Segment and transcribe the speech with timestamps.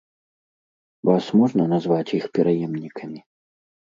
[1.09, 3.19] Вас можна назваць іх пераемнікамі?